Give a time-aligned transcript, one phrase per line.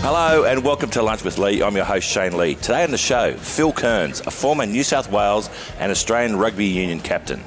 [0.00, 1.62] Hello and welcome to Lunch with Lee.
[1.62, 2.54] I'm your host Shane Lee.
[2.54, 7.00] Today on the show, Phil Kearns, a former New South Wales and Australian Rugby Union
[7.00, 7.40] captain,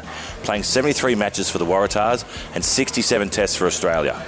[0.43, 2.25] playing 73 matches for the Waratahs
[2.55, 4.21] and 67 tests for Australia.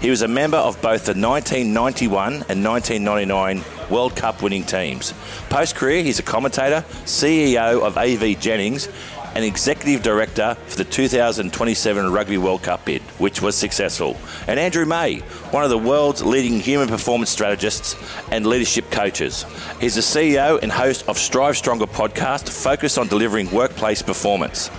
[0.00, 5.14] He was a member of both the 1991 and 1999 World Cup winning teams.
[5.48, 8.88] Post career, he's a commentator, CEO of AV Jennings,
[9.36, 14.16] and executive director for the 2027 Rugby World Cup bid, which was successful.
[14.46, 15.18] And Andrew May,
[15.50, 17.96] one of the world's leading human performance strategists
[18.32, 19.44] and leadership coaches.
[19.78, 24.70] He's the CEO and host of Strive Stronger podcast, focused on delivering workplace performance.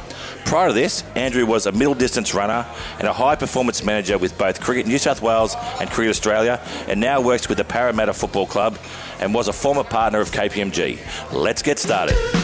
[0.45, 2.65] Prior to this, Andrew was a middle distance runner
[2.97, 6.99] and a high performance manager with both Cricket New South Wales and Cricket Australia, and
[6.99, 8.79] now works with the Parramatta Football Club
[9.19, 10.97] and was a former partner of KPMG.
[11.31, 12.36] Let's get started.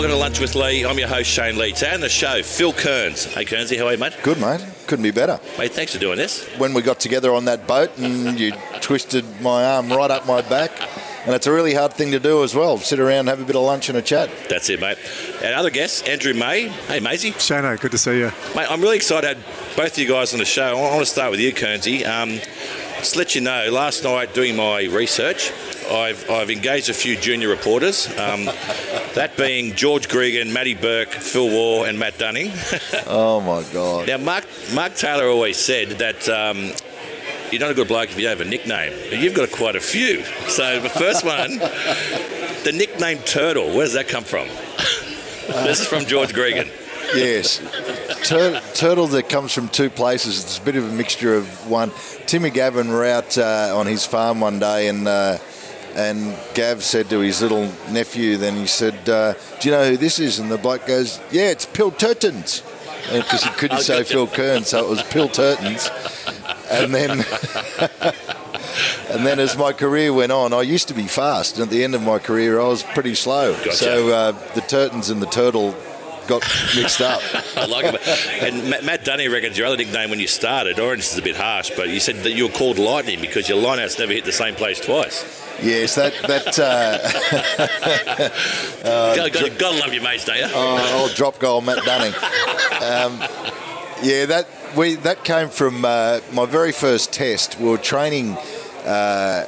[0.00, 0.86] Welcome to Lunch with Lee.
[0.86, 1.74] I'm your host Shane Lee.
[1.84, 3.26] and the show, Phil Kearns.
[3.34, 4.16] Hey Kearnsy, how are you, mate?
[4.22, 4.64] Good, mate.
[4.86, 5.38] Couldn't be better.
[5.58, 6.48] Mate, thanks for doing this.
[6.56, 10.40] When we got together on that boat and you twisted my arm right up my
[10.40, 10.70] back,
[11.26, 12.78] and it's a really hard thing to do as well.
[12.78, 14.30] Sit around, have a bit of lunch and a chat.
[14.48, 14.96] That's it, mate.
[15.42, 16.68] And other guests, Andrew May.
[16.68, 17.32] Hey, Maisie.
[17.32, 18.32] Shano, good to see you.
[18.56, 20.78] Mate, I'm really excited to have both of you guys on the show.
[20.78, 22.06] I want to start with you, Kearnsy.
[22.06, 22.40] Um,
[23.00, 25.52] just to let you know, last night doing my research,
[25.90, 28.44] I've, I've engaged a few junior reporters, um,
[29.14, 32.52] that being George Gregan, Matty Burke, Phil Waugh, and Matt Dunning.
[33.12, 34.06] Oh my God.
[34.06, 36.72] now, Mark, Mark Taylor always said that um,
[37.50, 38.92] you're not a good bloke if you don't have a nickname.
[39.10, 40.22] You've got quite a few.
[40.48, 41.58] So the first one,
[42.64, 44.46] the nickname Turtle, where does that come from?
[45.64, 46.68] this is from George Gregan.
[47.14, 47.58] Yes.
[48.28, 50.44] Tur- turtle that comes from two places.
[50.44, 51.90] It's a bit of a mixture of one.
[52.26, 55.08] Timmy Gavin were out uh, on his farm one day and.
[55.08, 55.38] Uh,
[55.94, 59.96] and Gav said to his little nephew, then he said, uh, Do you know who
[59.96, 60.38] this is?
[60.38, 62.62] And the bloke goes, Yeah, it's Pill Turtons.
[63.12, 64.04] Because he couldn't say.
[64.04, 65.90] Phil Kern, so it was Pill Turtons.
[66.70, 67.10] And then,
[69.10, 71.56] and then as my career went on, I used to be fast.
[71.56, 73.54] And at the end of my career, I was pretty slow.
[73.54, 73.72] Gotcha.
[73.72, 75.74] So uh, the Turtons and the Turtle
[76.30, 76.42] got
[76.76, 77.20] mixed up.
[77.56, 78.00] I like it.
[78.42, 81.36] And Matt, Matt Dunning reckons your other nickname when you started, Orange is a bit
[81.36, 84.32] harsh, but you said that you were called Lightning because your lineouts never hit the
[84.32, 85.24] same place twice.
[85.60, 86.98] yes, that that uh,
[89.16, 90.46] gotta, gotta, gotta love your mates, don't you?
[90.46, 92.14] oh, old drop goal, Matt Dunning.
[92.80, 93.20] Um,
[94.02, 94.46] yeah, that
[94.76, 97.58] we that came from uh, my very first test.
[97.58, 98.36] We were training
[98.86, 99.46] uh,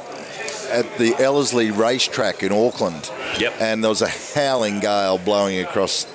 [0.71, 3.10] at the Ellerslie racetrack in Auckland.
[3.38, 3.54] Yep.
[3.60, 6.06] And there was a howling gale blowing across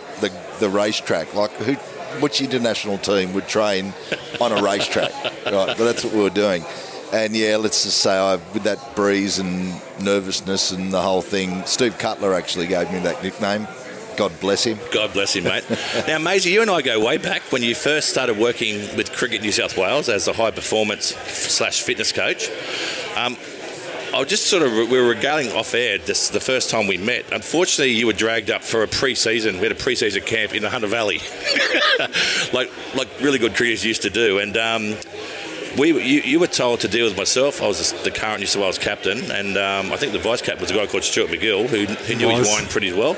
[0.59, 1.33] the racetrack.
[1.33, 1.73] Like who?
[2.21, 3.93] Which international team would train
[4.41, 5.11] on a racetrack?
[5.23, 6.63] right, but that's what we were doing.
[7.13, 11.63] And yeah, let's just say I, with that breeze and nervousness and the whole thing,
[11.65, 13.67] Steve Cutler actually gave me that nickname.
[14.17, 14.79] God bless him.
[14.91, 15.63] God bless him, mate.
[16.07, 19.41] now, Maisie, you and I go way back when you first started working with Cricket
[19.43, 22.49] New South Wales as a high performance slash fitness coach.
[23.15, 23.37] Um,
[24.13, 26.97] I was just sort of we were regaling off air this the first time we
[26.97, 27.31] met.
[27.31, 29.55] Unfortunately, you were dragged up for a pre-season.
[29.55, 31.19] We had a pre-season camp in the Hunter Valley,
[32.53, 34.57] like like really good cricketers used to do, and.
[34.57, 34.95] Um,
[35.77, 37.61] we, you, you were told to deal with myself.
[37.61, 40.61] I was the current New South Wales captain, and um, I think the vice captain
[40.61, 43.11] was a guy called Stuart MacGill, who, who knew his wine pretty well.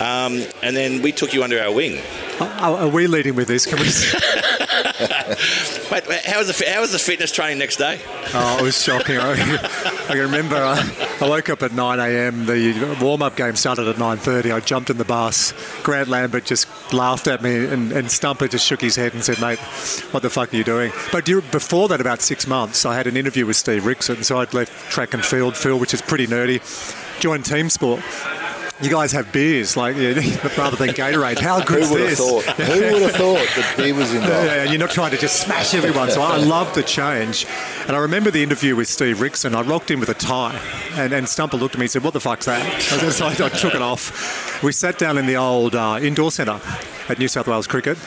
[0.00, 2.00] Um, and then we took you under our wing.
[2.40, 3.66] Are, are we leading with this?
[3.66, 4.14] Can we just,
[5.90, 8.00] Mate, how was the how was the fitness training next day?
[8.34, 9.18] oh, it was shocking.
[9.18, 12.46] I, I can remember I, I woke up at 9 a.m.
[12.46, 14.54] The warm-up game started at 9.30.
[14.54, 15.52] I jumped in the bus.
[15.82, 19.40] Grant Lambert just laughed at me and, and Stumper just shook his head and said,
[19.40, 19.58] mate,
[20.12, 20.92] what the fuck are you doing?
[21.12, 24.24] But you, before that, about six months, I had an interview with Steve Rixon.
[24.24, 26.60] So I'd left track and field, Phil, which is pretty nerdy,
[27.20, 28.00] joined Team Sport.
[28.82, 30.14] You guys have beers, like yeah,
[30.56, 31.38] rather than Gatorade.
[31.38, 32.18] How good Who would have this?
[32.18, 32.44] thought?
[32.44, 34.30] Who would have thought that beer was involved?
[34.46, 36.10] Yeah, and you're not trying to just smash everyone.
[36.10, 37.46] So I love the change.
[37.86, 39.54] And I remember the interview with Steve Rixon.
[39.54, 40.58] I rocked in with a tie,
[40.92, 42.80] and, and Stumper looked at me and said, "What the fuck's that?"
[43.12, 44.62] So I, I took it off.
[44.62, 46.60] We sat down in the old uh, indoor centre
[47.10, 47.98] at New South Wales Cricket,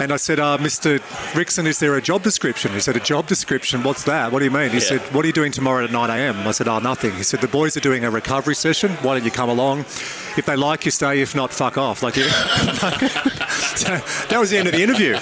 [0.00, 0.98] and I said, uh, "Mr.
[1.32, 3.82] Rixon, is there a job description?" He said, "A job description?
[3.82, 4.32] What's that?
[4.32, 4.84] What do you mean?" He Yeah.
[4.90, 7.40] said, "What are you doing tomorrow at 9 a.m.?" I said, "Oh, nothing." He said,
[7.40, 8.92] "The boys are doing a recovery session.
[9.02, 9.80] Why don't you come along?
[10.36, 11.20] If they like you, stay.
[11.20, 12.26] If not, fuck off." Like, yeah.
[13.76, 13.88] so
[14.28, 15.18] that was the end of the interview.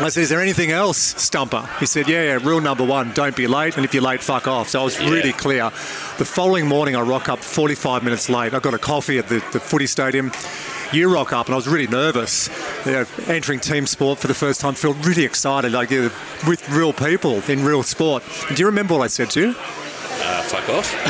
[0.00, 1.68] I said, Is there anything else, Stumper?
[1.78, 4.48] He said, Yeah, yeah, rule number one, don't be late, and if you're late, fuck
[4.48, 4.68] off.
[4.68, 5.70] So I was really clear.
[6.18, 8.54] The following morning, I rock up 45 minutes late.
[8.54, 10.32] I got a coffee at the, the footy stadium.
[10.92, 12.48] You rock up, and I was really nervous.
[12.86, 16.92] You know, entering team sport for the first time, felt really excited, like with real
[16.92, 18.22] people in real sport.
[18.48, 19.54] Do you remember what I said to you?
[20.26, 20.94] Uh, fuck off.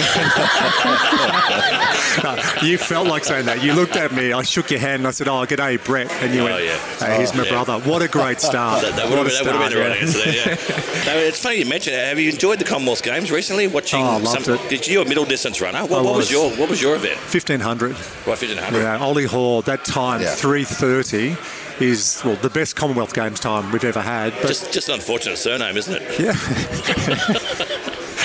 [2.62, 3.62] You felt like saying that.
[3.62, 6.10] You looked at me, I shook your hand, and I said, "Oh, good day, Brett,"
[6.22, 6.78] and you Oh, went, yeah.
[6.98, 7.50] "Hey, he's oh, my yeah.
[7.50, 8.82] brother." What a great start!
[8.82, 10.06] That, that would What have a been, that would been the right yeah.
[10.06, 11.06] answer there, yeah.
[11.06, 12.04] no, it's funny you mentioned it.
[12.06, 13.66] Have you enjoyed the Commonwealth Games recently?
[13.66, 14.68] Watching Oh, I loved some, it.
[14.70, 15.80] Did you a middle distance runner?
[15.82, 16.16] What, I what was.
[16.16, 16.30] was.
[16.30, 17.18] your what was your event?
[17.18, 17.92] Fifteen hundred.
[17.92, 18.78] Right, 1500.
[18.80, 19.62] Yeah, Ollie Hoare.
[19.62, 20.34] That time, Yeah.
[20.34, 21.36] three thirty,
[21.80, 24.32] is well the best Commonwealth Games time we've ever had.
[24.40, 26.20] But Just, just an unfortunate surname, isn't it?
[26.20, 26.32] yeah,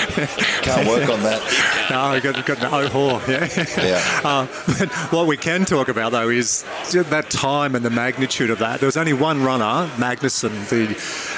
[0.62, 1.88] Can't work on that.
[1.90, 3.22] no, I got, got an O'Haw.
[3.28, 3.48] Yeah.
[3.78, 4.22] Yeah.
[4.24, 4.46] Uh,
[5.10, 8.80] what we can talk about though is that time and the magnitude of that.
[8.80, 10.96] There was only one runner, Magnussen, the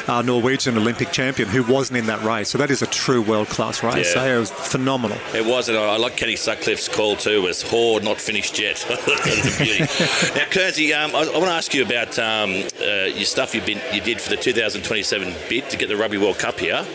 [0.07, 2.49] uh, Norwegian Olympic champion, who wasn't in that race.
[2.49, 4.07] So that is a true world class race.
[4.15, 4.23] Yeah.
[4.23, 5.17] So it was phenomenal.
[5.33, 7.41] It was, and I I like Kenny Sutcliffe's call too.
[7.43, 8.83] Was Horde not finished yet?
[8.89, 9.79] That's a beauty.
[10.35, 12.51] now, Kearnsey, um, I, I want to ask you about um,
[12.81, 16.17] uh, your stuff you've been, you did for the 2027 bid to get the Rugby
[16.17, 16.85] World Cup here.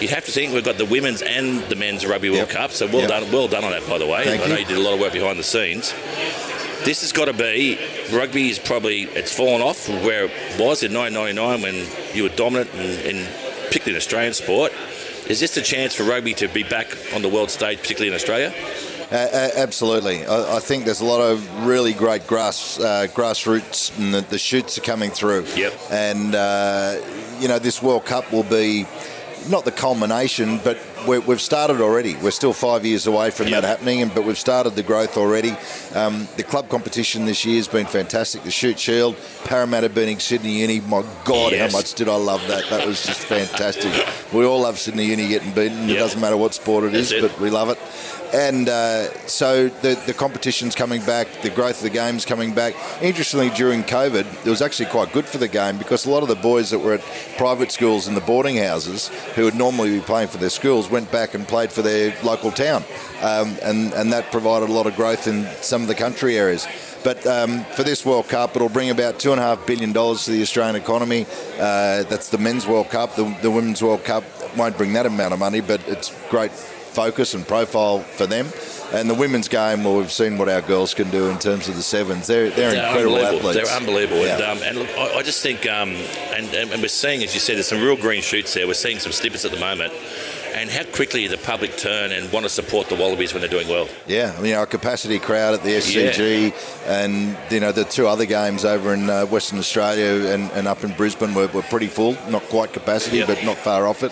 [0.00, 2.50] You'd have to think we've got the women's and the men's Rugby World Yep.
[2.50, 2.70] Cup.
[2.70, 3.08] So well Yep.
[3.08, 4.24] done, well done on that, by the way.
[4.24, 4.60] Thank I know you.
[4.60, 5.92] you did a lot of work behind the scenes.
[6.84, 7.78] This has got to be
[8.12, 12.72] rugby is probably it's fallen off where it was in 1999 when you were dominant
[12.74, 13.26] in, in
[13.64, 14.72] particularly in Australian sport.
[15.28, 18.14] Is this a chance for rugby to be back on the world stage, particularly in
[18.14, 18.54] Australia?
[19.10, 20.24] Uh, uh, absolutely.
[20.24, 24.38] I, I think there's a lot of really great grass uh, grassroots, and the, the
[24.38, 25.44] shoots are coming through.
[25.54, 25.74] Yep.
[25.90, 26.98] And uh,
[27.40, 28.86] you know, this World Cup will be
[29.48, 32.14] not the culmination, but we're, we've started already.
[32.16, 33.62] We're still five years away from Yep.
[33.62, 35.54] that happening, but we've started the growth already.
[35.94, 38.42] Um, the club competition this year has been fantastic.
[38.42, 40.80] The Shute Shield, Parramatta beating Sydney Uni.
[40.80, 41.70] My God, Yes.
[41.72, 42.68] how much did I love that?
[42.70, 43.92] That was just fantastic.
[44.32, 45.88] We all love Sydney Uni getting beaten.
[45.88, 47.30] It doesn't matter what sport it is, That's it.
[47.32, 47.78] but we love it.
[48.30, 52.74] And uh, so the, the competition's coming back, the growth of the game's coming back.
[53.00, 56.28] Interestingly, during COVID, it was actually quite good for the game because a lot of
[56.28, 57.00] the boys that were at
[57.38, 61.10] private schools and the boarding houses who would normally be playing for their schools went
[61.10, 62.84] back and played for their local town.
[63.20, 66.66] Um, and, and that provided a lot of growth in some of the country areas.
[67.04, 70.24] But um, for this World Cup, it'll bring about two and a half billion dollars
[70.24, 71.26] to the Australian economy.
[71.54, 73.14] Uh, that's the men's World Cup.
[73.14, 74.24] The, the women's World Cup
[74.56, 78.48] won't bring that amount of money, but it's great focus and profile for them.
[78.92, 81.76] And the women's game, well, we've seen what our girls can do in terms of
[81.76, 82.26] the sevens.
[82.26, 83.54] They're, they're, incredible athletes.
[83.54, 84.24] They're unbelievable.
[84.24, 84.36] Yeah.
[84.36, 87.34] And, um, and look, I, I just think, um, and, and, and we're seeing, as
[87.34, 88.66] you said, there's some real green shoots there.
[88.66, 89.92] We're seeing some snippets at the moment.
[90.58, 93.68] And how quickly the public turn and want to support the Wallabies when they're doing
[93.68, 93.88] well.
[94.08, 96.52] Yeah, I mean, our capacity crowd at the SCG
[96.86, 100.82] and, you know, the two other games over in uh, Western Australia and, and up
[100.82, 102.16] in Brisbane were, were pretty full.
[102.28, 103.26] Not quite capacity, Yeah.
[103.26, 104.10] but not far off it.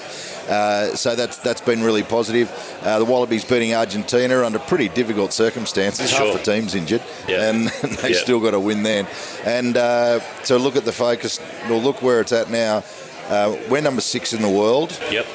[0.48, 2.49] Uh, so that's that's been really positive.
[2.82, 6.08] Uh, the Wallabies beating Argentina under pretty difficult circumstances.
[6.10, 6.26] Sure.
[6.32, 7.50] Half the team's injured, Yeah.
[7.50, 7.66] and
[8.02, 8.19] they Yeah.
[8.22, 9.08] still got to win then.
[9.44, 11.40] And uh, so look at the focus.
[11.69, 12.84] or look where it's at now.
[13.28, 14.96] Uh, we're number six in the world.
[15.10, 15.26] Yep.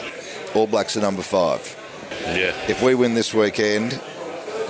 [0.53, 1.77] All Blacks are number five.
[2.25, 2.53] Yeah.
[2.68, 4.00] If we win this weekend,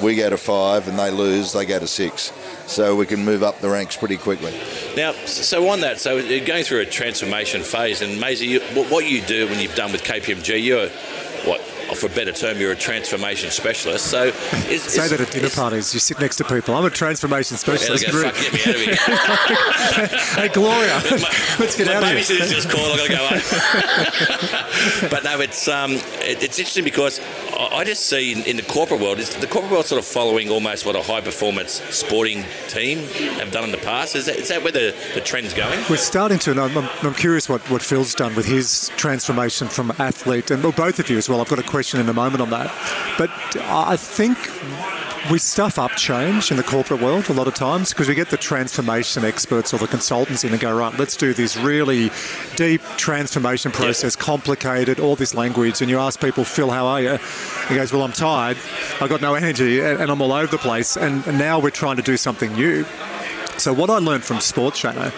[0.01, 2.31] we go to five, and they lose, they go to six.
[2.68, 4.54] So we can move up the ranks pretty quickly.
[4.95, 9.06] Now, so on that, so you're going through a transformation phase, and Maisie, you, what
[9.06, 10.88] you do when you've done with KPMG, you're
[11.48, 11.62] what,
[11.95, 14.07] for a better term, you're a transformation specialist.
[14.07, 14.25] So,
[14.69, 15.93] is, Say that at dinner parties.
[15.93, 16.75] You sit next to people.
[16.75, 18.05] I'm a transformation Yeah, specialist.
[18.11, 18.95] go, fuck, get me out of here.
[20.35, 21.01] hey, Gloria,
[21.59, 22.38] let's get My out of here.
[22.47, 22.91] just called.
[22.99, 25.09] I gotta go home.
[25.11, 27.19] but no, it's um, it, it's interesting because
[27.71, 30.49] I, just see in, in the corporate world is the corporate world sort of following
[30.49, 32.99] almost what a high performance sporting team
[33.39, 34.15] have done in the past.
[34.15, 35.80] Is that, is that where the, the trend's going?
[35.89, 39.68] We're starting to, and I'm, I'm- I'm curious what, what Phil's done with his transformation
[39.68, 41.41] from athlete, and well, both of you as well.
[41.41, 42.71] I've got a question in a moment on that.
[43.18, 43.30] But
[43.61, 44.37] I think
[45.30, 48.30] we stuff up change in the corporate world a lot of times because we get
[48.30, 52.09] the transformation experts or the consultants in and go, right, let's do this really
[52.56, 55.81] deep transformation process, complicated, all this language.
[55.81, 57.18] And you ask people, Phil, how are you?
[57.68, 58.57] He goes, well, I'm tired.
[58.99, 60.97] I've got no energy and, I'm all over the place.
[60.97, 62.83] And, and now we're trying to do something new.
[63.57, 65.11] So what I learned from Sports Channel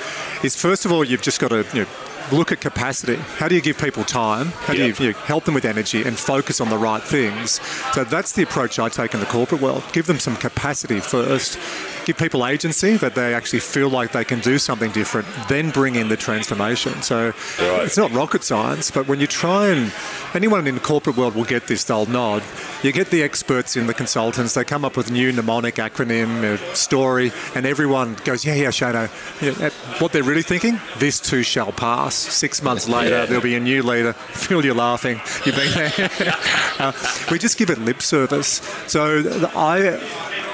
[0.43, 1.87] is first of all you've just got to you know,
[2.31, 3.15] look at capacity.
[3.37, 4.47] How do you give people time?
[4.65, 4.97] How Yep.
[4.97, 7.59] do you, you help them with energy and focus on the right things?
[7.93, 9.83] So that's the approach I take in the corporate world.
[9.93, 11.57] Give them some capacity first.
[12.05, 15.25] Give people agency that they actually feel like they can do something different.
[15.47, 17.01] Then bring in the transformation.
[17.01, 17.27] So
[17.59, 17.83] Right.
[17.83, 19.91] it's not rocket science, but when you try and
[20.33, 22.43] anyone in the corporate world will get this, they'll nod.
[22.81, 24.53] You get the experts in the consultants.
[24.53, 29.09] They come up with new mnemonic acronym, story, and everyone goes, "Yeah, yeah, Shano."
[29.41, 29.69] Yeah, uh,
[29.99, 32.15] what they're really thinking: this too shall pass.
[32.15, 33.25] Six months later, Yeah.
[33.27, 34.11] there'll be a new leader.
[34.33, 35.21] Feel you're laughing.
[35.45, 36.35] You've been there.
[36.79, 36.91] uh,
[37.31, 38.61] we just give it lip service.
[38.87, 39.23] So
[39.55, 39.99] I,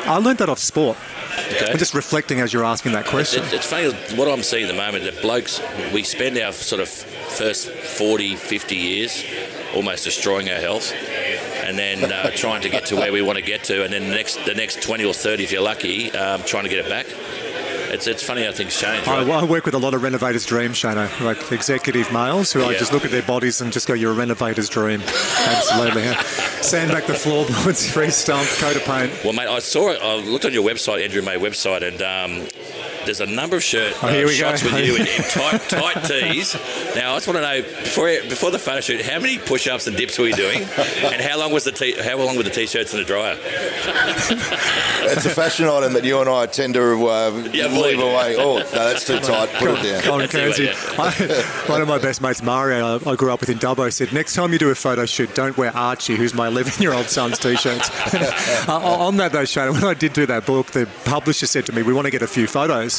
[0.05, 0.97] I learned that off sport.
[1.31, 1.71] Okay.
[1.71, 3.43] I'm just reflecting as you're asking that question.
[3.43, 5.61] it's, it's funny what I'm seeing at the moment that blokes
[5.93, 9.23] we spend our sort of first 40, 50 years,
[9.75, 10.91] almost destroying our health,
[11.63, 14.09] and then uh, trying to get to where we want to get to, and then
[14.09, 16.89] the next the next 20 or 30, if you're lucky, um, trying to get it
[16.89, 17.05] back.
[17.89, 19.07] It's, it's funny how things change.
[19.07, 19.43] I, Right?
[19.43, 22.93] I work with a lot of renovators' dream, Shano, like executive males who I just
[22.93, 26.03] look at their bodies and just go, "You're a renovator's dream." Absolutely.
[26.61, 29.11] Sand back the floorboards, free stump, coat of paint.
[29.23, 29.99] Well, mate, I saw it.
[30.01, 32.47] I looked on your website, Andrew May website, and um,
[33.05, 34.49] there's a number of shirt Oh, here uh, we go.
[34.49, 36.55] shots with you in, in tight, tight tees.
[36.95, 39.95] Now, I just want to know before before the photo shoot, how many push-ups and
[39.97, 42.93] dips were you doing, and how long was the t- how long were the t-shirts
[42.93, 43.37] in the dryer?
[45.11, 48.35] It's a fashion item that you and I tend to uh, Yeah, leave away.
[48.37, 49.49] Oh, no, that's too tight.
[49.55, 50.01] Put it down.
[50.03, 50.73] Colin That's the yeah.
[51.65, 54.13] I- One of my best mates, Mario, I I grew up with in Dubbo, said,
[54.13, 57.89] next time you do a photo shoot, don't wear Archie, who's my 11-year-old son's T-shirts.
[58.69, 61.71] Uh, on that, though, Shane, when I did do that book, the publisher said to
[61.73, 62.98] me, we want to get a few photos.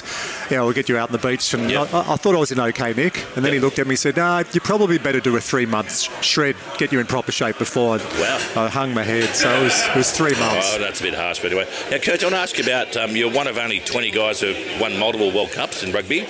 [0.50, 1.52] You know, we'll get you out on the beach.
[1.54, 1.94] And Yep.
[1.94, 3.24] I, I thought I was in okay nick.
[3.36, 6.22] And then he looked at me and said, nah, you probably better do a three-month
[6.24, 7.98] shred, get you in proper shape before.
[7.98, 8.38] Wow.
[8.56, 9.34] I hung my head.
[9.34, 10.72] So it was, it was three months.
[10.74, 11.68] Oh, that's a bit harsh, but anyway.
[11.90, 14.40] Now, Kurt, I want to ask you about um, you're one of only 20 guys
[14.40, 16.20] who have won multiple World Cups in rugby,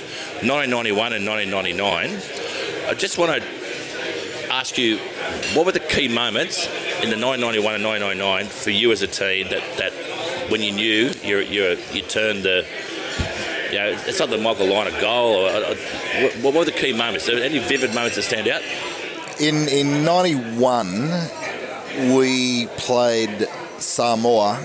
[0.42, 2.88] 1991 and 1999.
[2.88, 3.48] I just want to
[4.52, 4.98] ask you,
[5.54, 6.66] what were the key moments
[7.02, 9.92] in the 1991 and 1999 for you as a team that, that
[10.50, 11.38] when you knew you
[11.92, 12.66] you turned the
[13.72, 15.46] you know, it's not the Michael Lynagh goal.
[15.46, 17.26] Or, or, what, were the key moments?
[17.26, 18.62] There any vivid moments that stand out?
[19.40, 21.10] In in '91,
[22.16, 23.48] we played
[23.78, 24.60] Samoa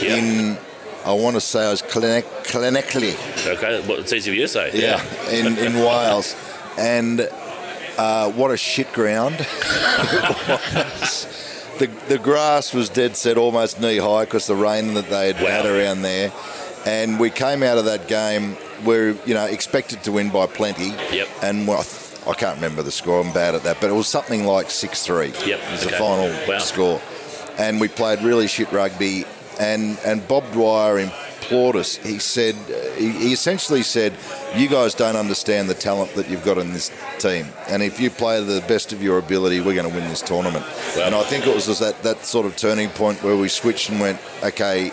[0.00, 0.16] Yeah.
[0.16, 0.58] in.
[1.04, 3.14] I want to say it was Clinic, Clinically.
[3.46, 4.70] Okay, well, it's easy for you to say.
[4.72, 6.34] Yeah, in, in Wales.
[6.78, 7.28] And
[7.98, 9.36] uh, what a shit ground.
[11.78, 15.40] The, the grass was dead set almost knee high because the rain that they had
[15.42, 15.48] Wow.
[15.50, 16.30] had around there.
[16.86, 18.52] And we came out of that game
[18.84, 20.88] where, you know, expected to win by plenty.
[21.14, 21.28] Yep.
[21.42, 21.84] And well,
[22.26, 25.02] I can't remember the score, I'm bad at that, but it was something like 6
[25.04, 25.26] 3.
[25.26, 25.36] Yep,
[25.70, 25.90] was okay.
[25.90, 26.58] the final Wow.
[26.58, 27.00] score.
[27.58, 29.24] And we played really shit rugby.
[29.60, 31.96] And, and Bob Dwyer implored us.
[31.96, 32.56] He said,
[32.96, 34.14] he, he essentially said,
[34.56, 37.46] you guys don't understand the talent that you've got in this team.
[37.68, 40.22] And if you play to the best of your ability, we're going to win this
[40.22, 40.64] tournament.
[40.96, 41.04] Wow.
[41.06, 44.00] And I think it was that, that sort of turning point where we switched and
[44.00, 44.90] went, okay,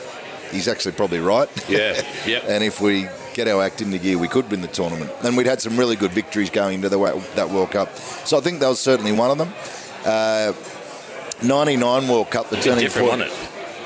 [0.51, 1.50] he's actually probably right.
[1.70, 2.43] Yeah, yep.
[2.48, 5.12] and if we get our act into gear, we could win the tournament.
[5.24, 6.98] And we'd had some really good victories going into the,
[7.36, 7.96] that World Cup.
[8.25, 9.53] So I think that was certainly one of them.
[10.05, 10.53] Uh,
[11.43, 13.24] 99 World Cup, the turning point.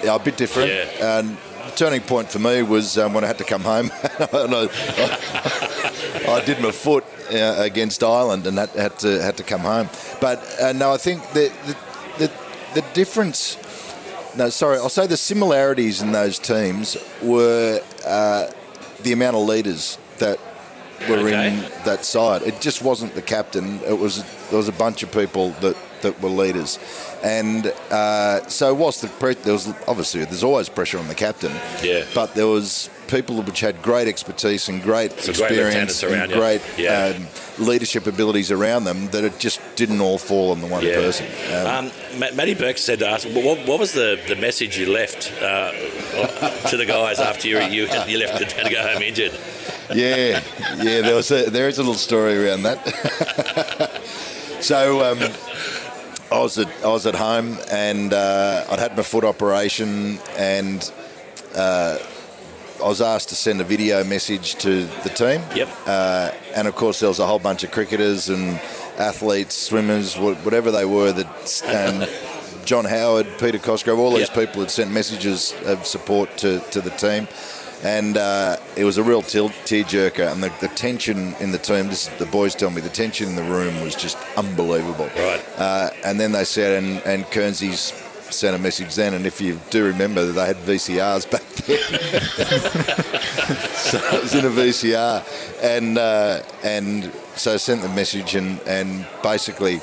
[0.03, 0.69] Yeah, a bit different.
[0.69, 1.19] Yeah.
[1.19, 3.91] And the turning point for me was um, when I had to come home.
[4.33, 4.69] and I,
[6.27, 9.89] I did my foot uh, against Ireland and that had to had to come home.
[10.19, 11.75] But uh, no, I think the the,
[12.25, 12.31] the
[12.81, 13.57] the difference.
[14.37, 18.47] No, sorry, I'll say the similarities in those teams were uh,
[19.01, 20.39] the amount of leaders that
[21.09, 21.53] were Okay.
[21.53, 22.41] in that side.
[22.41, 23.79] It just wasn't the captain.
[23.87, 26.79] It was there was a bunch of people that, that were leaders,
[27.23, 31.51] and uh, so whilst the pre- there was obviously there's always pressure on the captain.
[31.81, 32.03] Yeah.
[32.13, 36.37] But there was people which had great expertise and great Some experience around and you.
[36.37, 37.13] great Yeah.
[37.15, 40.95] um, leadership abilities around them that it just didn't all fall on the one Yeah.
[40.95, 41.25] person.
[41.53, 41.91] Um, Um,
[42.35, 45.71] Matty Burke said to us, what, what was the, the message you left uh,
[46.69, 49.33] to the guys after you, you, you left to, to go home injured?
[49.93, 50.41] yeah,
[50.81, 51.01] yeah.
[51.01, 52.79] There was a, there is a little story around that.
[54.61, 55.19] so um,
[56.31, 60.91] I was at I was at home and uh, I'd had my foot operation and
[61.55, 61.97] uh,
[62.83, 65.41] I was asked to send a video message to the team.
[65.55, 65.69] Yep.
[65.85, 68.59] Uh, and of course, there was a whole bunch of cricketers and
[68.97, 71.11] athletes, swimmers, whatever they were.
[71.11, 72.07] That and
[72.65, 74.47] John Howard, Peter Cosgrove, all these Yep.
[74.47, 77.27] people had sent messages of support to, to the team.
[77.83, 81.87] And uh, it was a real til- tearjerker, and the, the tension in the team.
[81.87, 85.09] This the boys tell me the tension in the room was just unbelievable.
[85.15, 85.43] Right.
[85.57, 87.91] Uh, and then they said, and, and Kearnsey's
[88.31, 91.79] sent a message then, and if you do remember, they had VCRs back then.
[93.73, 95.23] so I was in a VCR,
[95.61, 99.81] and uh, and so I sent the message, and and basically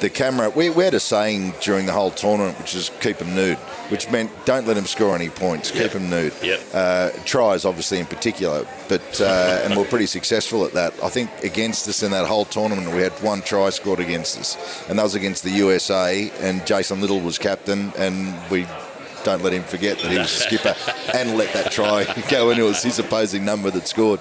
[0.00, 0.50] the camera.
[0.50, 3.58] We, we had a saying during the whole tournament, which is keep them nude,
[3.90, 5.92] which meant don't let them score any points, keep Yep.
[5.92, 6.32] them nude.
[6.42, 6.60] Yep.
[6.72, 10.92] Uh, tries, obviously, in particular, but uh, and we're pretty successful at that.
[11.02, 14.56] I think against us in that whole tournament, we had one try scored against us,
[14.88, 18.66] and that was against the USA, and Jason Little was captain, and we
[19.24, 20.74] don't let him forget that he was skipper,
[21.14, 24.20] and let that try go into was his opposing number that scored.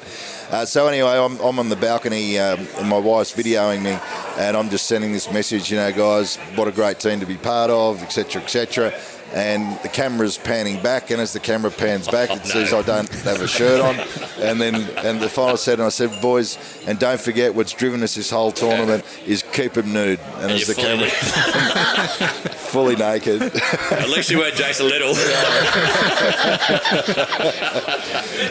[0.50, 3.98] Uh, so anyway, I'm, I'm on the balcony um, and my wife's videoing me,
[4.38, 5.70] and I'm just sending this message.
[5.70, 8.94] You know, guys, what a great team to be part of, etc., etc.
[9.34, 13.10] And the camera's panning back, and as the camera pans back, it says I don't
[13.10, 13.96] have a shirt on.
[14.42, 16.58] And then, and the final said, and I said, boys,
[16.88, 20.20] and don't forget what's driven us this whole tournament is keep them nude.
[20.38, 21.10] And, as the fully camera
[22.68, 23.42] fully naked.
[23.92, 25.10] At least you weren't Jason Little.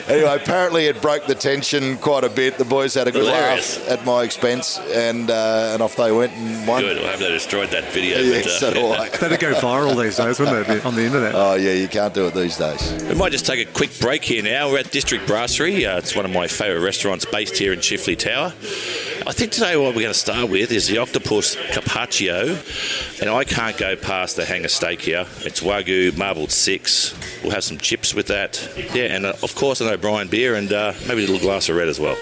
[0.08, 2.58] anyway, apparently it broke the tension quite a bit.
[2.58, 3.78] The boys had a good Hilarious.
[3.80, 6.82] laugh at my expense, and uh, and off they went and won.
[6.82, 6.98] Good.
[6.98, 8.18] I hope they destroyed that video.
[8.18, 9.08] Yeah, but, uh, so do I.
[9.08, 11.34] That'd go viral these days, wouldn't it, on the internet?
[11.34, 13.04] Oh yeah, you can't do it these days.
[13.04, 14.70] We might just take a quick break here now.
[14.70, 15.86] We're at District Brasserie.
[15.86, 18.52] Uh, it's one of my favourite restaurants based here in Chifley Tower.
[19.26, 22.58] I think today what we're going to start with is the Octopus Carpaccio.
[23.20, 25.26] And I can't go past the hanger steak here.
[25.40, 27.14] It's Wagyu marbled six.
[27.42, 28.68] We'll have some chips with that.
[28.94, 31.76] Yeah, and uh, of course an O'Brien beer and uh, maybe a little glass of
[31.76, 32.16] red as well.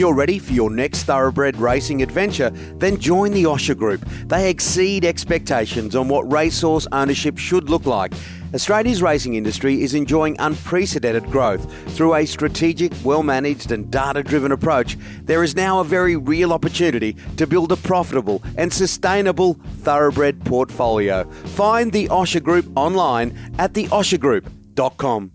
[0.00, 4.00] You're ready for your next thoroughbred racing adventure, then join the Osher Group.
[4.26, 8.14] They exceed expectations on what racehorse ownership should look like.
[8.54, 11.70] Australia's racing industry is enjoying unprecedented growth.
[11.94, 16.52] Through a strategic, well managed, and data driven approach, there is now a very real
[16.52, 21.30] opportunity to build a profitable and sustainable thoroughbred portfolio.
[21.30, 25.32] Find the Osher Group online at theoshergroup.com.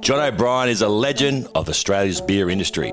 [0.00, 2.92] John O'Brien is a legend of Australia's beer industry.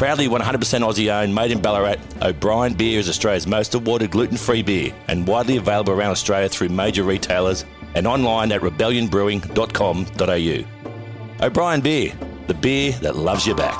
[0.00, 4.62] Proudly 100% Aussie owned, made in Ballarat, O'Brien Beer is Australia's most awarded gluten free
[4.62, 11.46] beer and widely available around Australia through major retailers and online at rebellionbrewing.com.au.
[11.46, 12.14] O'Brien Beer,
[12.46, 13.78] the beer that loves you back.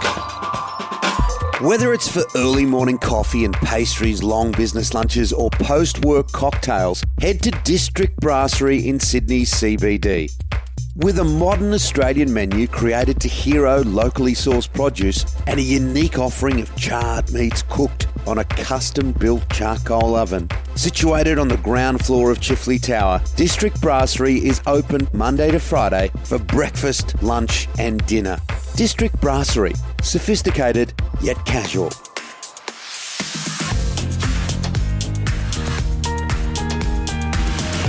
[1.62, 7.03] Whether it's for early morning coffee and pastries, long business lunches, or post work cocktails,
[7.23, 10.31] head to District Brasserie in Sydney's CBD.
[10.97, 16.60] With a modern Australian menu created to hero locally sourced produce and a unique offering
[16.60, 20.49] of charred meats cooked on a custom built charcoal oven.
[20.75, 26.10] Situated on the ground floor of Chifley Tower, District Brasserie is open Monday to Friday
[26.25, 28.38] for breakfast, lunch, and dinner.
[28.75, 31.91] District Brasserie, sophisticated yet casual.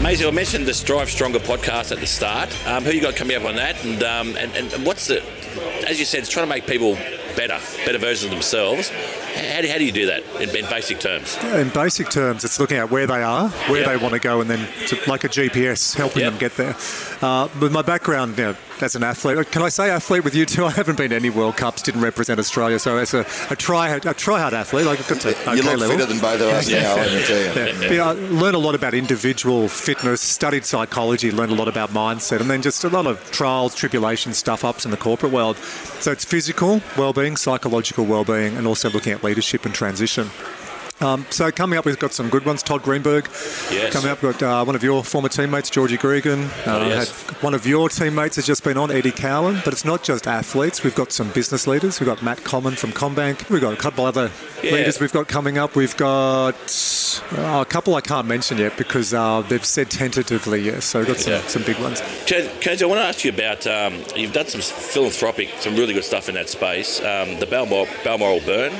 [0.01, 0.27] Amazing.
[0.27, 2.49] I mentioned the Strive Stronger podcast at the start.
[2.67, 3.83] Um, who you got coming up on that?
[3.85, 5.23] And, um, and and what's the,
[5.87, 6.95] as you said, it's trying to make people
[7.35, 8.89] better, better versions of themselves.
[8.89, 11.37] How do, how do you do that in, in basic terms?
[11.43, 13.89] In basic terms, it's looking at where they are, where Yeah.
[13.89, 16.31] they want to go, and then to, like a GPS, helping Yeah.
[16.31, 16.75] them get there.
[17.21, 20.45] Uh, with my background you know, as an athlete, can I say athlete with you
[20.45, 20.65] too?
[20.71, 23.89] I haven't been to any World Cups, didn't represent Australia, so as a, a try
[23.89, 25.97] a try hard athlete, I've got to okay you look level.
[25.97, 27.91] fitter than both of us now, I can tell you.
[27.91, 28.09] Yeah.
[28.09, 32.49] Uh, learned a lot about individual fitness, studied psychology, learned a lot about mindset, and
[32.49, 35.57] then just a lot of trials, tribulations, stuff ups in the corporate world.
[35.57, 40.29] So it's physical well-being, psychological well-being, and also looking at leadership and transition.
[41.01, 42.61] Um, so coming up, we've got some good ones.
[42.61, 43.25] Todd Greenberg.
[43.71, 43.91] Yes.
[43.91, 46.45] Coming up, we've got uh, one of your former teammates, Georgie Gregan.
[46.67, 47.11] Uh, Oh, yes.
[47.41, 49.61] one of your teammates has just been on, Eddie Cowan.
[49.65, 50.83] But it's not just athletes.
[50.83, 51.99] We've got some business leaders.
[51.99, 53.49] We've got Matt Comyn from CommBank.
[53.49, 54.29] We've got a couple other
[54.63, 54.71] Yeah.
[54.73, 55.75] leaders we've got coming up.
[55.75, 56.55] We've got
[57.35, 60.85] uh, a couple I can't mention yet because uh, they've said tentatively yes.
[60.85, 61.41] So we've got some, Yeah.
[61.47, 62.01] some big ones.
[62.27, 66.03] Coach, I want to ask you about um, you've done some philanthropic, some really good
[66.03, 66.99] stuff in that space.
[66.99, 68.71] Um, the Balmoral, Balmoral burn.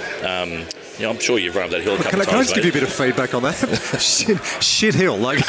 [0.98, 2.36] You know, I'm sure you've run up that hill a couple Can I, of can
[2.36, 2.48] I times.
[2.52, 3.56] just give you a bit of feedback on that?
[4.02, 5.18] shit, shit hill.
[5.18, 5.40] Like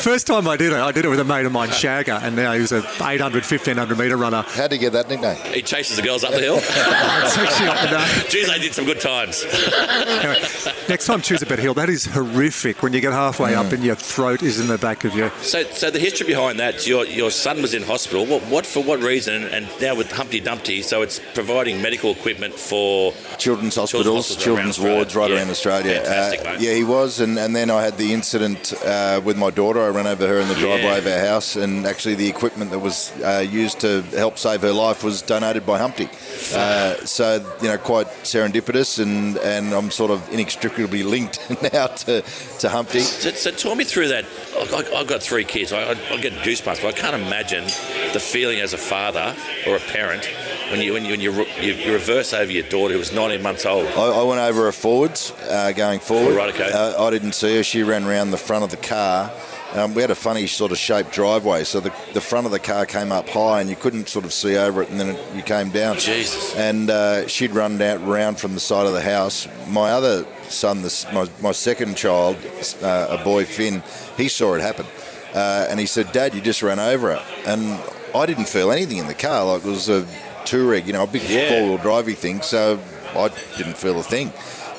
[0.00, 2.36] first time I did it, I did it with a mate of mine, Shagger, and
[2.36, 4.42] now he's was a 800, 1500 meter runner.
[4.48, 5.36] How'd you get that nickname?
[5.52, 6.56] He chases the girls up the hill.
[6.58, 7.98] It's actually, no.
[8.28, 9.44] Jeez, they did some good times.
[9.44, 10.40] Anyway,
[10.88, 11.74] next time choose a better hill.
[11.74, 13.66] That is horrific when you get halfway Mm.
[13.66, 15.30] up and your throat is in the back of your.
[15.40, 18.26] So, so the history behind that, your your son was in hospital.
[18.26, 19.44] What, what for what reason?
[19.44, 24.78] And now with Humpty Dumpty, so it's providing medical equipment for Children's hospitals, hospitals children's
[24.78, 25.36] around wards right Australia.
[25.36, 26.02] around Australia.
[26.06, 29.80] Uh, yeah, he was, and, and then I had the incident uh, with my daughter.
[29.82, 30.98] I ran over her in the driveway Yeah.
[30.98, 34.72] of our house, and actually the equipment that was uh, used to help save her
[34.72, 36.08] life was donated by Humpty.
[36.54, 41.38] Uh, so you know, quite serendipitous, and, and I'm sort of inextricably linked
[41.72, 42.22] now to
[42.60, 43.00] to Humpty.
[43.00, 44.24] So, so talk me through that.
[44.54, 45.72] I, I, I've got three kids.
[45.72, 47.64] I, I, I get goosebumps, but I can't imagine
[48.12, 49.34] the feeling as a father
[49.66, 50.28] or a parent
[50.70, 53.42] when you when you, when you, you, you reverse over your daughter who was 19
[53.42, 53.86] months old?
[53.86, 56.32] I, I went over her forwards, uh, going forward.
[56.32, 56.70] Oh, right, okay.
[56.70, 57.62] Uh, I didn't see her.
[57.62, 59.32] She ran around the front of the car.
[59.74, 62.58] Um, we had a funny sort of shaped driveway, so the, the front of the
[62.58, 65.34] car came up high, and you couldn't sort of see over it, and then it,
[65.34, 65.98] you came down.
[65.98, 66.56] Jesus.
[66.56, 69.46] And uh, she'd run down round from the side of the house.
[69.68, 72.36] My other son, this, my, my second child,
[72.82, 73.82] uh, a boy Finn,
[74.16, 74.86] he saw it happen,
[75.34, 77.78] uh, and he said, "Dad, you just ran over her." And
[78.14, 80.06] I didn't feel anything in the car, like it was a
[80.44, 81.48] Touareg, you know, a big Yeah.
[81.50, 82.40] four wheel drivey thing.
[82.42, 82.78] So
[83.14, 84.32] I didn't feel a thing,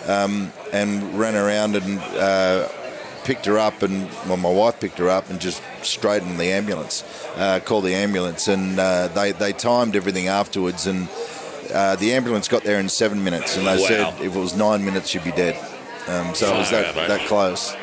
[0.08, 2.68] um, and ran around and uh,
[3.24, 7.04] picked her up, and well, my wife picked her up and just straightened the ambulance,
[7.38, 11.08] uh, called the ambulance, and uh, they they timed everything afterwards, and
[11.74, 13.88] uh, the ambulance got there in seven minutes, and they Wow.
[13.88, 15.56] said if it was nine minutes, she'd be dead.
[16.08, 17.74] Um, so it was that out, that close.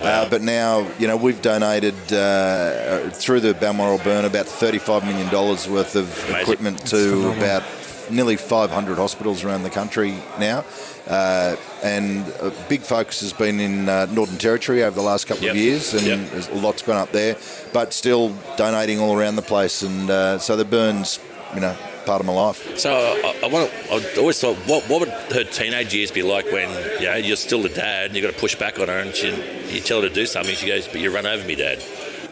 [0.00, 5.30] Uh, but now, you know, we've donated uh, through the Balmoral burn about $35 million
[5.30, 6.36] worth of Amazing.
[6.40, 7.62] equipment to about
[8.10, 10.64] nearly 500 hospitals around the country now.
[11.08, 15.44] Uh, and a big focus has been in uh, Northern Territory over the last couple
[15.44, 15.52] Yep.
[15.52, 16.30] of years, and Yep.
[16.30, 17.36] there's a lot's gone up there,
[17.72, 19.82] but still donating all around the place.
[19.82, 21.20] And uh, so the burn's,
[21.54, 22.78] you know, part of my life.
[22.78, 26.22] So I, I, want to, I always thought, what, what would her teenage years be
[26.22, 26.68] like when
[27.00, 29.14] you know, you're still the dad and you've got to push back on her and
[29.14, 29.28] she,
[29.72, 31.82] you tell her to do something, she goes, but you run over me, dad.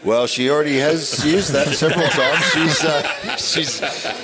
[0.03, 2.43] Well, she already has used that several times.
[2.45, 3.81] She's uh, she's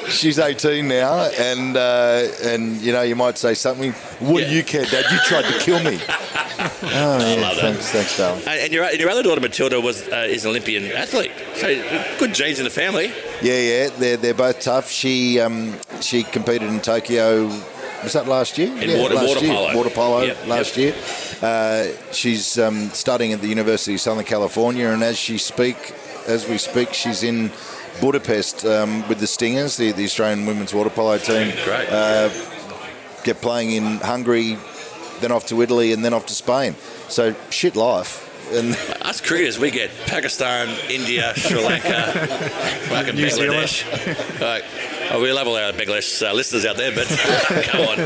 [0.10, 3.92] she's 18 now, and uh, and you know you might say something.
[4.20, 4.50] What Yeah.
[4.50, 5.06] do you care, Dad?
[5.12, 6.00] You tried to kill me.
[6.60, 7.62] Oh, yeah, love that.
[7.62, 8.42] thanks, thanks, darling.
[8.48, 11.32] And your, your other daughter, Matilda, was uh, is an Olympian athlete.
[11.54, 11.68] So
[12.18, 13.12] good genes in the family.
[13.44, 14.90] Yeah, yeah, they're they're both tough.
[14.90, 17.46] She um she competed in Tokyo.
[18.04, 18.70] Was that last year?
[18.82, 19.54] In yeah, water- last water year.
[19.54, 19.76] polo.
[19.76, 20.94] Water polo Yep, last year.
[21.42, 25.94] Uh, she's um, studying at the University of Southern California, and as she speak,
[26.28, 27.52] as we speak, she's in
[28.02, 31.54] Budapest um, with the Stingers, the, the Australian women's water polo team.
[31.64, 31.90] Great.
[31.90, 32.30] Uh,
[33.24, 34.58] get playing in Hungary,
[35.20, 36.76] then off to Italy, and then off to Spain.
[37.08, 38.24] So shit life.
[38.52, 42.12] And Us cricketers, we get Pakistan, India, Sri Lanka,
[42.88, 43.84] fucking New Bangladesh.
[44.42, 44.64] Like,
[45.12, 47.08] oh, we love all our Bangladesh uh, listeners out there, but
[47.66, 48.00] come on.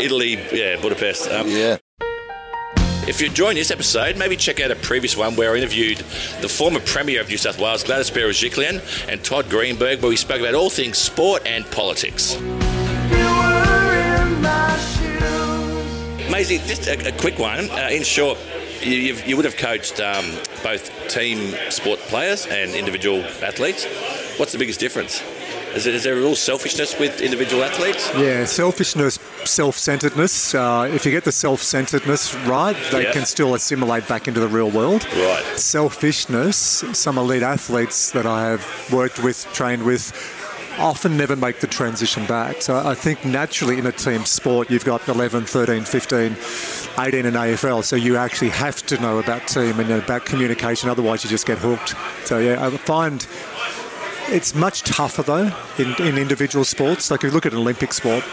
[0.00, 1.30] Italy, yeah, Budapest.
[1.30, 1.78] Um, yeah.
[3.12, 5.98] If you're enjoying this episode, maybe check out a previous one where I interviewed
[6.40, 10.40] the former Premier of New South Wales, Gladys Berejiklian, and Todd Greenberg, where we spoke
[10.40, 12.40] about all things sport and politics.
[16.30, 17.70] Maisie, just a, a quick one.
[17.72, 18.38] Uh, in short,
[18.80, 20.24] you, you would have coached um,
[20.62, 23.84] both team sport players and individual athletes.
[24.38, 25.22] What's the biggest difference?
[25.74, 28.10] Is, is there a real selfishness with individual athletes?
[28.16, 30.54] Yeah, selfishness, self-centeredness.
[30.54, 33.12] Uh, if you get the self-centeredness right, they Yeah.
[33.12, 35.06] can still assimilate back into the real world.
[35.14, 35.42] Right.
[35.56, 36.84] Selfishness.
[36.92, 40.12] Some elite athletes that I have worked with, trained with,
[40.78, 42.60] often never make the transition back.
[42.60, 46.36] So I think naturally in a team sport, you've got 11, 13, 15,
[46.98, 47.82] 18 in AFL.
[47.82, 50.90] So you actually have to know about team and about communication.
[50.90, 51.94] Otherwise, you just get hooked.
[52.26, 53.26] So yeah, I find
[54.32, 57.10] it's much tougher though in, in individual sports.
[57.10, 58.24] Like if you look at an Olympic sport,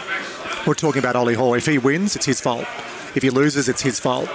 [0.66, 1.58] we're talking about Ollie Hoare.
[1.58, 2.66] If he wins, it's his fault.
[3.14, 4.28] If he loses, it's his fault.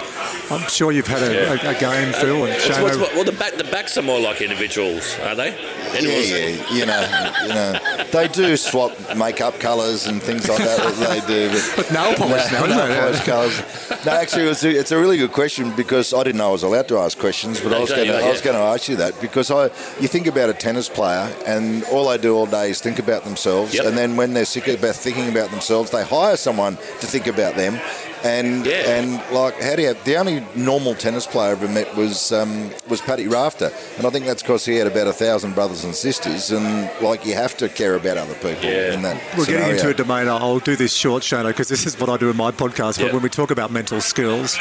[0.52, 1.72] I'm sure you've had a, Yeah.
[1.72, 4.42] a, a game, Phil, and What's, what's, well, the, back, the backs are more like
[4.42, 5.52] individuals, are they?
[5.96, 11.24] Yeah, yeah, you know, you know, they do swap makeup colours and things like that.
[11.28, 13.00] they do, but nail polish no, nail eh?
[13.02, 14.06] polish colours.
[14.06, 16.64] No, actually, it's a, it's a really good question because I didn't know I was
[16.64, 18.30] allowed to ask questions, but No, I was going to yeah.
[18.30, 19.66] Was to ask you that because I
[20.02, 23.24] you think about a tennis player and all they do all day is think about
[23.24, 23.86] themselves, Yep.
[23.86, 27.56] and then when they're sick about thinking about themselves, they hire someone to think about
[27.56, 27.80] them.
[28.26, 28.90] And Yeah.
[28.98, 32.72] and like how do you the only normal tennis player I ever met was um,
[32.90, 35.94] was Paddy Rafter, and I think that's because he had about a thousand brothers and
[35.96, 38.94] sisters, and like you have to care about other people Yeah.
[38.94, 39.22] in that.
[39.38, 39.66] We're scenario.
[39.68, 40.28] getting into a domain.
[40.28, 42.98] I'll do this short, Shano, because this is what I do in my podcast.
[42.98, 43.14] But Yeah.
[43.14, 44.58] when we talk about mental skills,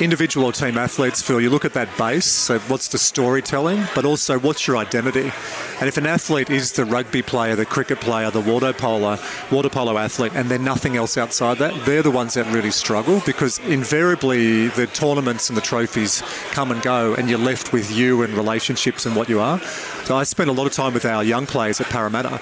[0.00, 2.26] individual or team athletes, Phil, you look at that base.
[2.26, 5.32] So, what's the storytelling, but also what's your identity?
[5.78, 9.18] And if an athlete is the rugby player, the cricket player, the water polo,
[9.50, 13.22] water polo athlete, and they're nothing else outside that, they're the ones that really struggle
[13.26, 18.22] because invariably the tournaments and the trophies come and go, and you're left with you
[18.22, 19.60] and relationships and what you are.
[20.04, 22.40] So, I spend a lot of time with our young players at Parramatta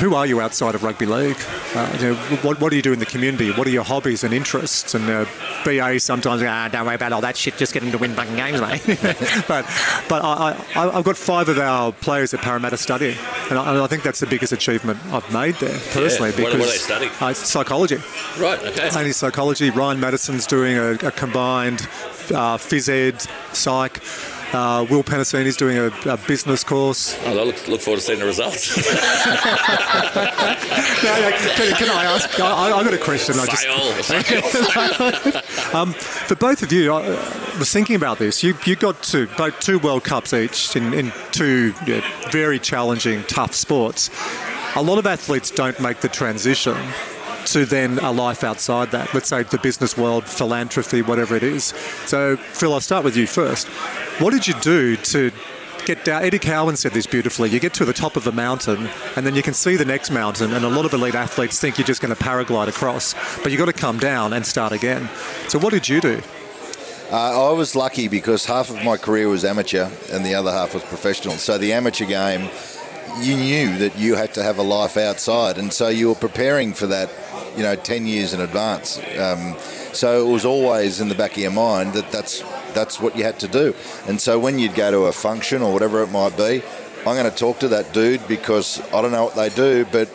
[0.00, 1.36] who are you outside of rugby league?
[1.74, 3.50] Uh, you know, what, what do you do in the community?
[3.52, 4.94] What are your hobbies and interests?
[4.94, 5.26] And uh,
[5.64, 8.34] BA sometimes, ah, don't worry about all that shit, just get them to win fucking
[8.36, 8.82] games, mate.
[9.48, 9.64] but
[10.08, 13.16] but I, I, I've got five of our players at Parramatta studying,
[13.50, 16.30] and I, and I think that's the biggest achievement I've made there personally.
[16.32, 17.10] What- what do because they study?
[17.20, 17.96] Uh, psychology.
[18.38, 18.90] Right, okay.
[18.94, 19.70] Mainly psychology.
[19.70, 21.82] Ryan Matterson's doing a, a combined
[22.30, 23.20] uh, phys ed,
[23.54, 24.00] psych.
[24.52, 27.16] Uh, Will is doing a, a business course.
[27.24, 28.76] Oh, I look, look forward to seeing the results.
[31.02, 32.38] No, no, can, can I ask?
[32.38, 33.36] I, I've got a question.
[33.38, 33.64] I just,
[34.06, 35.74] Fail.
[35.80, 37.08] um, for both of you, I
[37.58, 38.42] was thinking about this.
[38.42, 43.22] You you got two both two World Cups each in, in two yeah, very challenging,
[43.24, 44.10] tough sports.
[44.76, 46.76] A lot of athletes don't make the transition
[47.46, 49.12] to then a life outside that.
[49.14, 51.66] Let's say the business world, philanthropy, whatever it is.
[52.06, 53.68] So, Phil, I'll start with you first.
[54.20, 55.30] What did you do to
[55.84, 56.24] get down?
[56.24, 57.50] Eddie Cowan said this beautifully.
[57.50, 60.10] You get to the top of the mountain, and then you can see the next
[60.10, 60.52] mountain.
[60.52, 63.58] And a lot of elite athletes think you're just going to paraglide across, but you've
[63.58, 65.08] got to come down and start again.
[65.48, 66.22] So, what did you do?
[67.10, 70.74] Uh, I was lucky because half of my career was amateur and the other half
[70.74, 71.34] was professional.
[71.34, 72.48] So the amateur game,
[73.18, 76.72] you knew that you had to have a life outside, and so you were preparing
[76.72, 77.10] for that,
[77.56, 78.98] you know, ten years in advance.
[79.18, 79.56] Um,
[79.92, 82.42] so it was always in the back of your mind that that's
[82.74, 83.74] that's what you had to do.
[84.06, 86.62] And so when you'd go to a function or whatever it might be,
[86.98, 90.08] I'm going to talk to that dude because I don't know what they do, but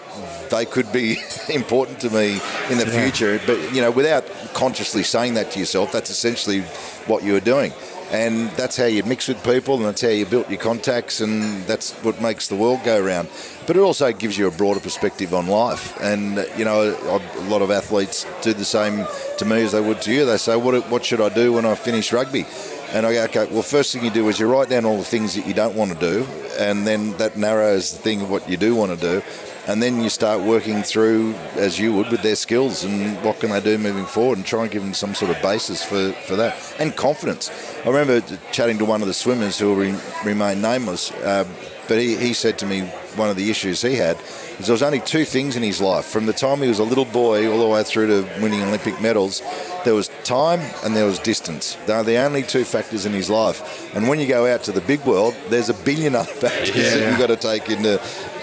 [0.50, 1.17] they could be
[1.50, 3.41] important to me in the future.
[3.45, 6.62] But you know, without consciously saying that to yourself, that's essentially
[7.08, 7.74] what you were doing.
[8.15, 11.63] And that's how you mix with people, and that's how you built your contacts, and
[11.65, 13.28] that's what makes the world go round.
[13.67, 15.99] But it also gives you a broader perspective on life.
[16.01, 19.06] And you know, a lot of athletes do the same
[19.38, 20.25] to me as they would to you.
[20.25, 22.45] They say, "What what should I do when I finish rugby?"
[22.93, 25.04] And I go, okay, well, first thing you do is you write down all the
[25.04, 26.25] things that you don't want to do,
[26.58, 29.23] and then that narrows the thing of what you do want to do.
[29.67, 33.49] And then you start working through, as you would, with their skills and what can
[33.49, 36.36] they do moving forward and try and give them some sort of basis for, for
[36.36, 36.56] that.
[36.80, 37.49] And confidence.
[37.84, 41.45] I remember chatting to one of the swimmers who will re- remain nameless, uh,
[41.88, 42.82] but he, he said to me
[43.15, 44.17] one of the issues he had
[44.60, 46.06] is there was only two things in his life.
[46.06, 48.99] From the time he was a little boy all the way through to winning Olympic
[49.01, 49.41] medals,
[49.84, 51.78] there was time and there was distance.
[51.86, 53.93] They are the only two factors in his life.
[53.95, 57.10] And when you go out to the big world, there's a billion other factors that
[57.10, 58.01] you've got to take into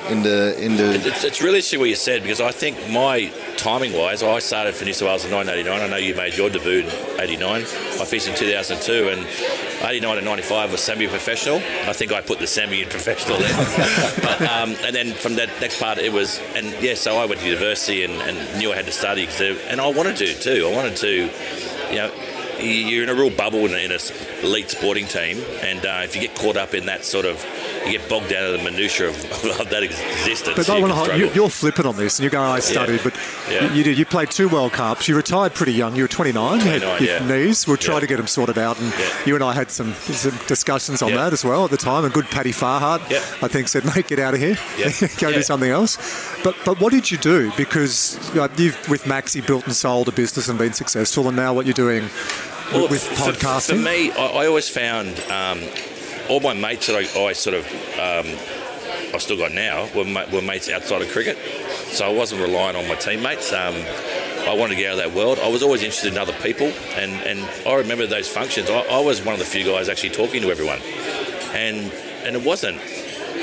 [0.09, 4.23] into into It's, it's really interesting what you said because I think my timing wise,
[4.23, 5.81] I started for New South Wales in 1989.
[5.81, 7.63] I know you made your debut in 89.
[7.63, 7.65] I
[8.05, 9.27] finished in 2002 and
[9.85, 11.57] 89 and 95 was semi professional.
[11.57, 13.55] I think I put the semi in professional then.
[14.23, 17.41] but, um, and then from that next part, it was, and yeah, so I went
[17.41, 19.29] to university and, and knew I had to study
[19.69, 20.69] and I wanted to too.
[20.71, 21.31] I wanted to,
[21.91, 22.13] you know,
[22.63, 23.99] you're in a real bubble in a, in a
[24.45, 27.45] elite sporting team, and uh, if you get caught up in that sort of,
[27.87, 29.17] you get bogged down in the minutiae of,
[29.61, 30.57] of that existence.
[30.57, 31.27] But you I can want to, struggle.
[31.29, 33.15] you, you're flippant on this, and you're going, I studied, but
[33.51, 33.71] Yeah.
[33.71, 33.99] you, you did.
[33.99, 35.09] You played two World Cups.
[35.09, 35.95] You retired pretty young.
[35.97, 36.59] You were 29.
[36.61, 37.27] You had your yeah.
[37.27, 37.67] knees.
[37.67, 38.01] We'll try Yeah.
[38.01, 39.09] to get them sorted out, and Yeah.
[39.27, 41.17] you and I had some, some discussions on Yeah.
[41.17, 42.05] that as well at the time.
[42.05, 43.19] And good Paddy Farhart, Yeah.
[43.43, 44.57] I think, said, "Mate, get out of here.
[44.79, 44.91] Yeah.
[45.19, 45.37] Go Yeah.
[45.37, 45.99] do something else."
[46.45, 47.53] But but what did you do?
[47.57, 51.37] Because you know, you've with Maxi built and sold a business and been successful, and
[51.37, 52.09] now what you're doing
[52.73, 53.77] Well, with for- podcasting.
[53.77, 55.61] For, me, I, I always found um,
[56.29, 57.67] all my mates that I, I sort of
[57.99, 58.27] um,
[59.15, 61.37] I still got now were, were mates outside of cricket,
[61.89, 63.53] so I wasn't relying on my teammates.
[63.53, 63.75] Um,
[64.49, 65.39] I wanted to get out of that world.
[65.39, 68.71] I was always interested in other people, and, and I remember those functions.
[68.71, 70.81] I, I was one of the few guys actually talking to everyone,
[71.55, 71.93] and
[72.25, 72.79] and it wasn't.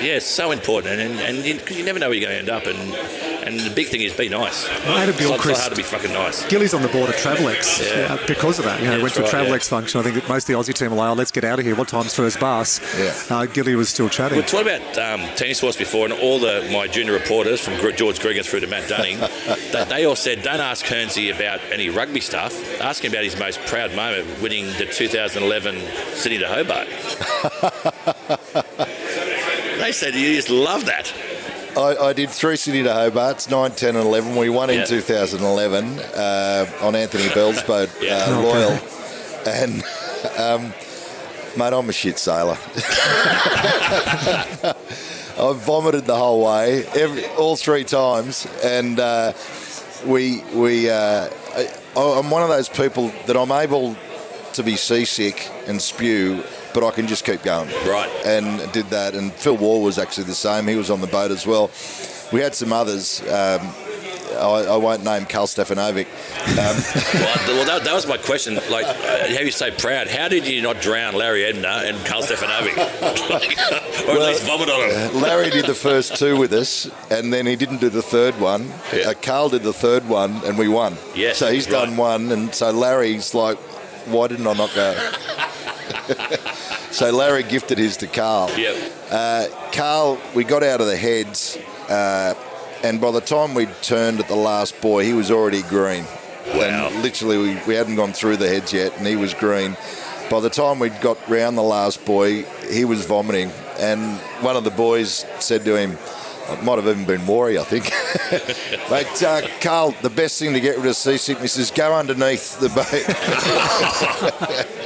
[0.02, 2.54] Yeah, it's so important, and and, and you, you never know where you're going to
[2.54, 4.68] end up, and and the big thing is be nice.
[4.70, 6.46] Adam It's not so Gilchrist- hard to be fucking nice.
[6.48, 8.14] Gilly's on the board of Travelex Yeah.
[8.14, 8.80] uh, because of that.
[8.80, 9.70] You know, Yeah, went to a that's Travelex yeah.
[9.78, 10.00] function.
[10.00, 11.66] I think that most of the Aussie team were like, oh, let's get out of
[11.66, 11.76] here.
[11.76, 12.80] What time's first bus?
[12.98, 13.14] Yeah.
[13.36, 14.38] Uh, Gilly was still chatting.
[14.38, 18.20] We talked about um, tennis horse before, and all the my junior reporters from George
[18.20, 19.20] Gregan through to Matt Dunning,
[19.72, 22.54] they, they all said, "Don't ask Kearnsey about any rugby stuff.
[22.82, 25.80] Ask him about his most proud moment, winning the 2011
[26.14, 26.88] Sydney to Hobart."
[29.80, 31.12] they said you just love that.
[31.78, 34.36] I, I did three Sydney to Hobarts, 9, 10 and 11.
[34.36, 38.26] We won in 2011 uh, on Anthony Bell's boat, Yeah.
[38.28, 38.42] uh, Okay.
[38.44, 38.80] Loyal.
[39.48, 39.84] And,
[40.38, 40.74] um,
[41.58, 42.58] mate, I'm a shit sailor.
[45.40, 48.46] I vomited the whole way, every, all three times.
[48.64, 49.34] And uh,
[50.06, 53.96] we, we uh, I, I'm one of those people that I'm able
[54.54, 58.10] to be seasick and spew, but I can just keep going Right.
[58.26, 59.14] and did that.
[59.16, 60.68] And Phil Waugh was actually the same.
[60.68, 61.70] He was on the boat as well.
[62.32, 63.22] We had some others.
[63.28, 63.74] Um,
[64.38, 66.06] I, I won't name Karl Stefanovic.
[66.06, 66.84] Um,
[67.50, 68.56] Well, well that, that was my question.
[68.70, 70.08] Like, uh, how you say proud?
[70.08, 72.78] How did you not drown Larry Emdur and Karl Stefanovic,
[73.30, 73.58] like,
[74.08, 75.22] or at least vomit on him?
[75.22, 78.72] Larry did the first two with us, and then he didn't do the third one.
[78.94, 79.10] Yeah.
[79.10, 80.96] Uh, Karl did the third one, and we won.
[81.16, 83.58] Yes, So he's done one, and so Larry's like,
[84.08, 85.12] why didn't I not go?
[86.92, 88.50] So Larry gifted his to Karl.
[88.58, 88.94] Yep.
[89.12, 92.34] Uh, Karl, we got out of the heads, uh,
[92.84, 96.04] and by the time we turned at the last buoy, he was already green.
[96.48, 96.88] Wow.
[96.88, 99.78] And literally, we, we hadn't gone through the heads yet, and he was green.
[100.32, 104.64] by the time we'd got round the last buoy, he was vomiting, and one of
[104.64, 105.96] the boys said to him,
[106.50, 107.92] it might have even been Wari, I think.
[108.90, 112.70] but uh, Karl, the best thing to get rid of seasickness is go underneath the
[112.70, 112.90] boat.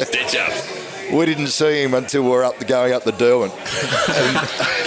[0.12, 0.83] Ditch up.
[1.14, 3.54] We didn't see him until we were up the going up the Derwent.
[4.16, 4.84] And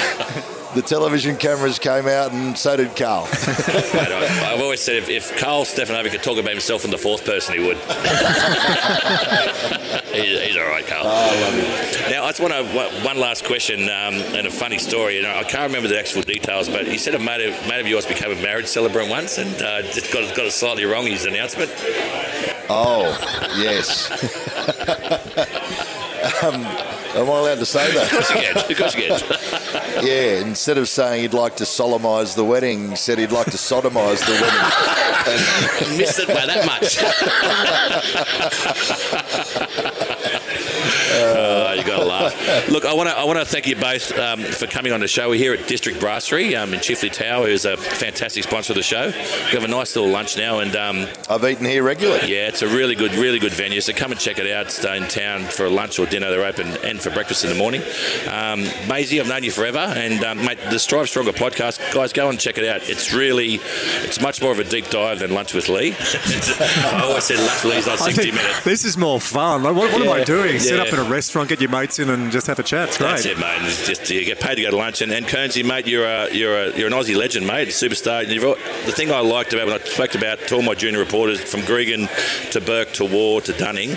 [0.76, 3.26] the television cameras came out, and so did Karl.
[3.32, 7.24] I, I've always said if, if Karl Stefanovic could talk about himself in the fourth
[7.24, 7.76] person, he would.
[10.12, 11.04] he's, he's all right, Karl.
[12.10, 12.62] Now, I just want to
[13.04, 15.16] one last question um, and a funny story.
[15.16, 17.80] You know, I can't remember the actual details, but you said a mate of, mate
[17.80, 21.06] of yours became a marriage celebrant once and uh, just got, got it slightly wrong
[21.06, 21.70] in his announcement.
[22.68, 23.16] Oh,
[23.56, 24.10] yes.
[26.42, 28.10] Um, am I allowed to say Of that?
[28.10, 28.56] course you can.
[28.56, 29.20] Of course you can.
[30.04, 33.56] Yeah, instead of saying he'd like to solemnise the wedding, he said he'd like to
[33.56, 35.96] sodomise the wedding.
[35.98, 36.98] Missed it by that much.
[41.18, 42.25] Oh, you got to laugh.
[42.70, 45.08] Look, I want to I want to thank you both um, for coming on the
[45.08, 45.28] show.
[45.30, 48.82] We're here at District Brasserie um, in Chifley Tower, who's a fantastic sponsor of the
[48.82, 49.06] show.
[49.06, 52.32] We have a nice little lunch now, and um, I've eaten here regularly.
[52.32, 53.80] yeah, it's a really good, really good venue.
[53.80, 54.70] So come and check it out.
[54.70, 56.30] Stay in town for lunch or dinner.
[56.30, 57.82] They're open and for breakfast in the morning.
[58.28, 62.28] Um, Maisie, I've known you forever, and um, mate, the Strive Stronger podcast, guys, go
[62.28, 62.88] and check it out.
[62.88, 63.60] It's really,
[64.02, 65.94] it's much more of a deep dive than Lunch with Lee.
[65.98, 68.64] I always said Lunch with Lee's like I 60 minutes.
[68.64, 69.62] this is more fun.
[69.62, 70.58] Like, what, what am I doing?
[70.58, 70.82] Sit yeah.
[70.82, 72.88] up in a restaurant, get your mates in, and just have a chat.
[72.88, 73.08] It's great.
[73.08, 73.58] That's it, mate.
[73.62, 76.32] It's just you get paid to go to lunch, and, and Kearnsey, mate, you're a
[76.32, 78.22] you're a you're an Aussie legend, mate, superstar.
[78.22, 80.74] And you've, al- the thing I liked about when I spoke about to all my
[80.74, 82.08] junior reporters from Gregan
[82.52, 83.96] to Burke to Waugh to Dunning,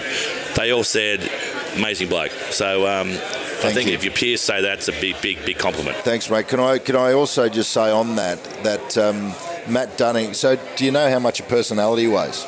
[0.56, 1.30] they all said
[1.76, 2.32] amazing bloke.
[2.52, 3.94] So um, I think you.
[3.94, 5.98] if your peers say that, it's a big big big compliment.
[5.98, 6.48] Thanks, mate.
[6.48, 9.34] Can I can I also just say on that that um,
[9.70, 10.34] Matt Dunning.
[10.34, 12.46] So, do you know how much a personality weighs?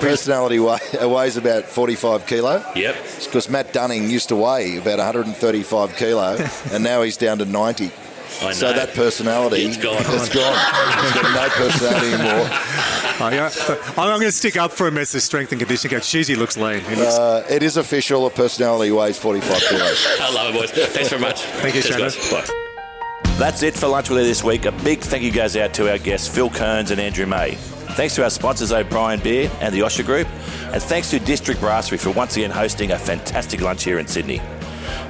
[0.00, 2.64] Personality weighs about 45 kilo.
[2.74, 2.96] Yep.
[3.24, 6.36] Because Matt Dunning used to weigh about 135 kilo,
[6.72, 7.90] and now he's down to 90.
[8.42, 9.96] I So that personality It's gone.
[9.98, 10.54] It's gone.
[11.02, 12.48] He's got no personality anymore.
[13.20, 13.50] I, uh,
[13.98, 16.04] I'm going to stick up for him as the strength and conditioning coach.
[16.08, 16.80] Jeez, he looks lean.
[16.80, 18.26] He looks, Uh, it is official.
[18.26, 20.06] A personality weighs 45 kilos.
[20.20, 20.70] I love it, boys.
[20.70, 21.42] Thanks very much.
[21.42, 22.32] Thank you, Cheers, Shano.
[22.46, 22.48] guys.
[22.48, 22.66] Bye.
[23.40, 24.66] That's it for Lunch with Lee this week.
[24.66, 27.54] A big thank you goes out to our guests, Phil Kearns and Andrew May.
[27.96, 30.28] Thanks to our sponsors, O'Brien Beer and the Osher Group.
[30.74, 34.42] And thanks to District Brasserie for once again hosting a fantastic lunch here in Sydney.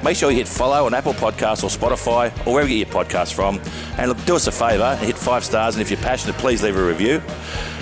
[0.01, 3.03] Make sure you hit follow on Apple Podcasts or Spotify or wherever you get your
[3.03, 3.59] podcasts from.
[3.97, 5.75] And look, do us a favour and hit five stars.
[5.75, 7.21] And if you're passionate, please leave a review.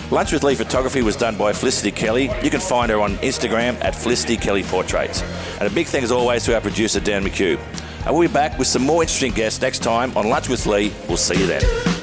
[0.09, 2.31] Lunch with Lee photography was done by Felicity Kelly.
[2.41, 5.21] You can find her on Instagram at Felicity Kelly Portraits.
[5.59, 7.59] And a big thank as always to our producer Dan McHugh.
[8.05, 10.93] And we'll be back with some more interesting guests next time on Lunch with Lee.
[11.07, 11.98] We'll see you then.